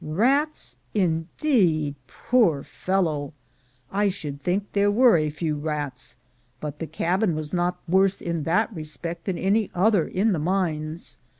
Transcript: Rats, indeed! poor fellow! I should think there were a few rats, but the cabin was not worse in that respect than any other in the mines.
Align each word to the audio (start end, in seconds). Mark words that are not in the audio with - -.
Rats, 0.03 0.77
indeed! 0.95 1.93
poor 2.07 2.63
fellow! 2.63 3.33
I 3.91 4.09
should 4.09 4.41
think 4.41 4.71
there 4.71 4.89
were 4.89 5.15
a 5.15 5.29
few 5.29 5.55
rats, 5.57 6.15
but 6.59 6.79
the 6.79 6.87
cabin 6.87 7.35
was 7.35 7.53
not 7.53 7.77
worse 7.87 8.19
in 8.19 8.41
that 8.45 8.73
respect 8.75 9.25
than 9.25 9.37
any 9.37 9.69
other 9.75 10.07
in 10.07 10.33
the 10.33 10.39
mines. 10.39 11.19